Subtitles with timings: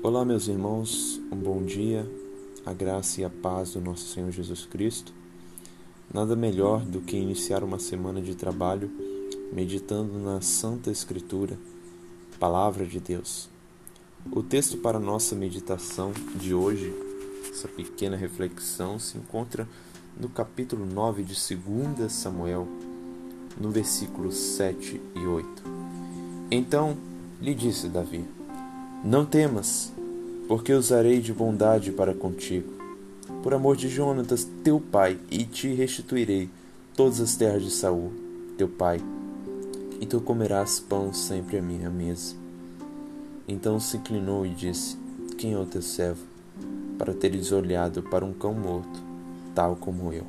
[0.00, 2.08] Olá, meus irmãos, um bom dia,
[2.64, 5.12] a graça e a paz do nosso Senhor Jesus Cristo.
[6.14, 8.88] Nada melhor do que iniciar uma semana de trabalho
[9.52, 11.58] meditando na Santa Escritura,
[12.38, 13.48] Palavra de Deus.
[14.30, 16.94] O texto para nossa meditação de hoje,
[17.50, 19.68] essa pequena reflexão, se encontra
[20.16, 22.68] no capítulo 9 de 2 Samuel,
[23.60, 25.64] no versículos 7 e 8.
[26.52, 26.96] Então
[27.40, 28.37] lhe disse Davi:
[29.04, 29.92] não temas,
[30.48, 32.72] porque usarei de bondade para contigo,
[33.42, 36.50] por amor de Jonatas, teu pai, e te restituirei
[36.96, 38.12] todas as terras de Saul,
[38.56, 39.00] teu pai,
[40.00, 42.34] e tu comerás pão sempre à minha mesa.
[43.46, 44.96] Então se inclinou e disse:
[45.36, 46.22] Quem é o teu servo,
[46.98, 49.00] para teres olhado para um cão morto,
[49.54, 50.26] tal como eu?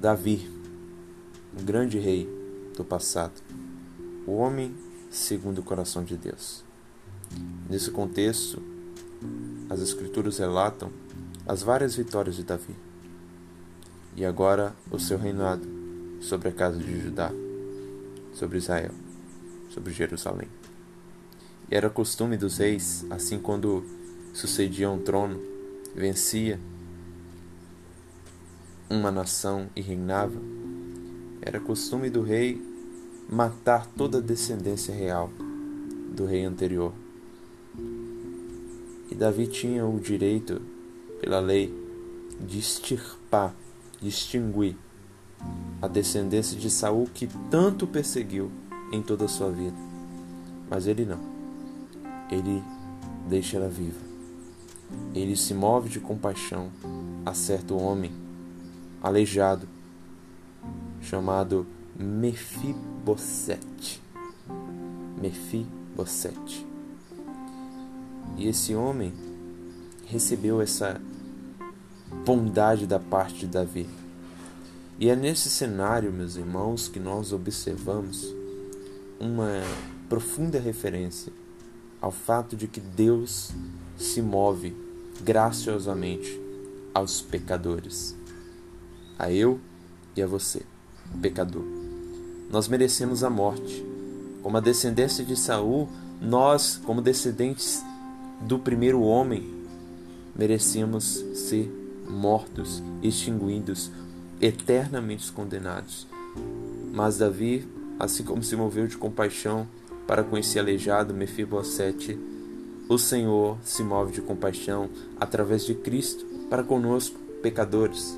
[0.00, 0.50] Davi,
[1.58, 2.28] um grande rei
[2.76, 3.40] do passado,
[4.26, 4.74] o homem
[5.14, 6.64] segundo o coração de Deus.
[7.70, 8.60] Nesse contexto,
[9.70, 10.90] as Escrituras relatam
[11.46, 12.74] as várias vitórias de Davi
[14.16, 15.66] e agora o seu reinado
[16.20, 17.30] sobre a casa de Judá,
[18.34, 18.90] sobre Israel,
[19.70, 20.48] sobre Jerusalém.
[21.70, 23.84] E era costume dos reis, assim quando
[24.32, 25.40] sucedia um trono,
[25.94, 26.58] vencia
[28.90, 30.40] uma nação e reinava,
[31.40, 32.73] era costume do rei
[33.28, 35.30] matar toda a descendência real
[36.14, 36.92] do rei anterior.
[39.10, 40.60] E Davi tinha o direito,
[41.20, 41.72] pela lei,
[42.40, 43.54] de extirpar,
[44.00, 44.76] de extinguir
[45.80, 48.50] a descendência de Saul que tanto perseguiu
[48.92, 49.76] em toda a sua vida.
[50.68, 51.20] Mas ele não.
[52.30, 52.62] Ele
[53.28, 54.00] deixa ela viva.
[55.14, 56.70] Ele se move de compaixão
[57.24, 58.12] a certo homem
[59.02, 59.68] aleijado
[61.00, 64.02] chamado Mefibosete.
[65.20, 66.66] Mefibosete.
[68.36, 69.12] E esse homem
[70.06, 71.00] recebeu essa
[72.26, 73.88] bondade da parte de Davi.
[74.98, 78.26] E é nesse cenário, meus irmãos, que nós observamos
[79.20, 79.62] uma
[80.08, 81.32] profunda referência
[82.00, 83.52] ao fato de que Deus
[83.96, 84.76] se move
[85.22, 86.40] graciosamente
[86.92, 88.16] aos pecadores,
[89.18, 89.58] a eu
[90.16, 90.62] e a você,
[91.22, 91.73] pecador
[92.54, 93.84] nós merecemos a morte.
[94.40, 95.88] Como a descendência de Saul,
[96.20, 97.82] nós, como descendentes
[98.42, 99.52] do primeiro homem,
[100.36, 101.68] merecemos ser
[102.08, 103.90] mortos, extinguidos,
[104.40, 106.06] eternamente condenados.
[106.92, 107.66] Mas Davi,
[107.98, 109.66] assim como se moveu de compaixão
[110.06, 112.16] para com esse aleijado Mefibosete,
[112.88, 114.88] o Senhor se move de compaixão
[115.18, 118.16] através de Cristo para conosco, pecadores.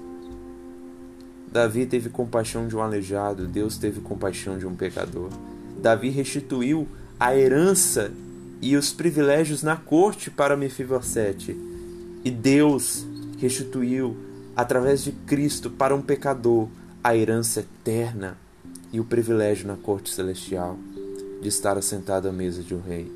[1.57, 5.31] Davi teve compaixão de um aleijado, Deus teve compaixão de um pecador.
[5.81, 6.87] Davi restituiu
[7.19, 8.13] a herança
[8.61, 11.57] e os privilégios na corte para Mefibosete.
[12.23, 13.07] E Deus
[13.39, 14.15] restituiu,
[14.55, 16.69] através de Cristo, para um pecador,
[17.03, 18.37] a herança eterna
[18.93, 20.77] e o privilégio na corte celestial
[21.41, 23.11] de estar assentado à mesa de um rei.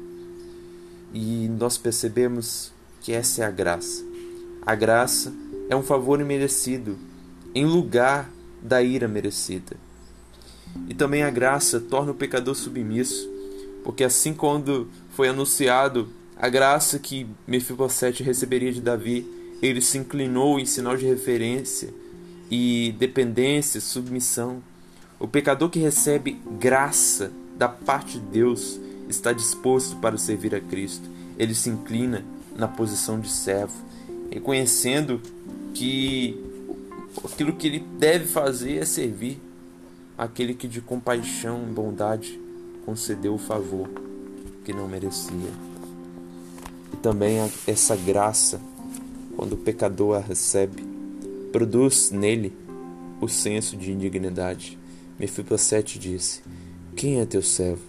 [1.12, 2.72] E nós percebemos
[3.02, 4.02] que essa é a graça.
[4.64, 5.30] A graça
[5.68, 7.09] é um favor imerecido
[7.54, 8.30] em lugar
[8.62, 9.76] da ira merecida.
[10.88, 13.28] E também a graça torna o pecador submisso,
[13.82, 19.26] porque assim quando foi anunciado a graça que Mefibosete receberia de Davi,
[19.60, 21.92] ele se inclinou em sinal de referência
[22.50, 24.62] e dependência, submissão.
[25.18, 31.08] O pecador que recebe graça da parte de Deus está disposto para servir a Cristo.
[31.38, 32.24] Ele se inclina
[32.56, 33.74] na posição de servo,
[34.30, 35.20] reconhecendo
[35.74, 36.49] que
[37.24, 39.40] aquilo que ele deve fazer é servir
[40.16, 42.40] aquele que de compaixão e bondade
[42.84, 43.88] concedeu o favor
[44.64, 45.50] que não merecia.
[46.92, 48.60] E também essa graça,
[49.36, 50.84] quando o pecador a recebe,
[51.52, 52.52] produz nele
[53.20, 54.78] o senso de indignidade.
[55.18, 56.42] Mefibosete disse:
[56.94, 57.82] Quem é teu servo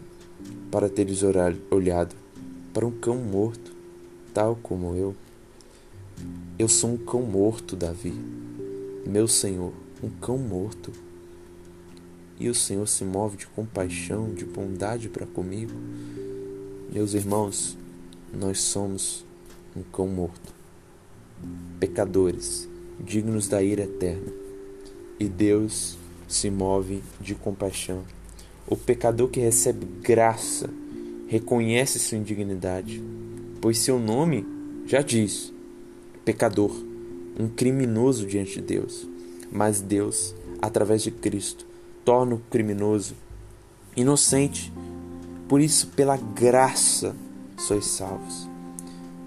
[0.71, 2.15] para teres olhado
[2.73, 3.73] para um cão morto,
[4.33, 5.15] tal como eu?
[6.57, 8.13] Eu sou um cão morto, Davi
[9.05, 10.91] meu Senhor, um cão morto.
[12.39, 15.73] E o Senhor se move de compaixão, de bondade para comigo.
[16.91, 17.77] Meus irmãos,
[18.33, 19.23] nós somos
[19.75, 20.53] um cão morto,
[21.79, 22.67] pecadores,
[22.99, 24.31] dignos da ira eterna.
[25.19, 28.03] E Deus se move de compaixão.
[28.67, 30.69] O pecador que recebe graça
[31.27, 33.03] reconhece sua indignidade,
[33.59, 34.45] pois seu nome
[34.85, 35.53] já diz:
[36.25, 36.90] pecador
[37.41, 39.07] um criminoso diante de Deus.
[39.51, 41.65] Mas Deus, através de Cristo,
[42.05, 43.15] torna o criminoso
[43.95, 44.71] inocente.
[45.47, 47.15] Por isso, pela graça
[47.57, 48.47] sois salvos.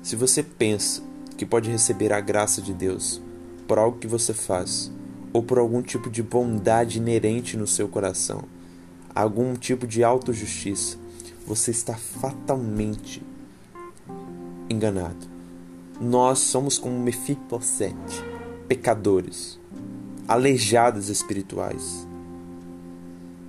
[0.03, 1.03] Se você pensa
[1.37, 3.21] que pode receber a graça de Deus
[3.67, 4.91] por algo que você faz,
[5.33, 8.45] ou por algum tipo de bondade inerente no seu coração,
[9.15, 10.97] algum tipo de autojustiça,
[11.47, 13.23] você está fatalmente
[14.71, 15.34] enganado.
[16.01, 18.25] Nós somos como Mefibosete,
[18.67, 19.61] pecadores,
[20.27, 22.07] aleijados espirituais.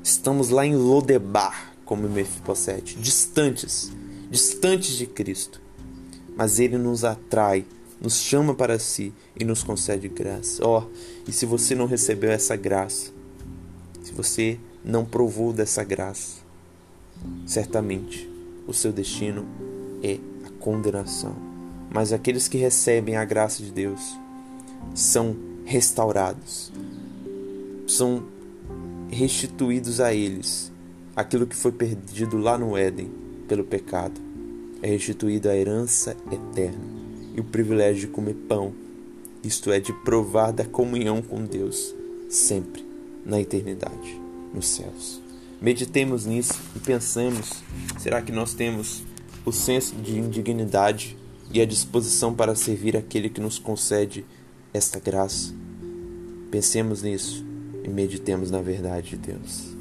[0.04, 3.92] Estamos lá em Lodebar, como Mefibosete, distantes,
[4.30, 5.60] distantes de Cristo.
[6.38, 7.66] Mas ele nos atrai,
[8.00, 10.64] nos chama para si e nos concede graça.
[10.64, 10.90] Ó, oh,
[11.28, 13.12] e se você não recebeu essa graça,
[14.04, 16.42] se você não provou dessa graça,
[17.48, 18.30] certamente
[18.68, 19.48] o seu destino
[20.04, 21.55] é a condenação.
[21.96, 24.20] Mas aqueles que recebem a graça de Deus
[24.94, 25.34] são
[25.64, 26.70] restaurados,
[27.88, 28.26] são
[29.10, 30.74] restituídos a eles
[31.16, 33.10] aquilo que foi perdido lá no Éden
[33.48, 34.20] pelo pecado.
[34.82, 36.84] É restituída a herança eterna
[37.34, 38.74] e o privilégio de comer pão,
[39.42, 41.96] isto é, de provar da comunhão com Deus,
[42.28, 42.86] sempre
[43.26, 44.22] na eternidade,
[44.54, 45.22] nos céus.
[45.62, 47.64] Meditemos nisso e pensemos:
[47.98, 49.02] será que nós temos
[49.46, 51.16] o senso de indignidade
[51.52, 54.26] e a disposição para servir aquele que nos concede
[54.74, 55.54] esta graça?
[56.52, 57.46] Pensemos nisso
[57.84, 59.75] e meditemos na verdade de Deus.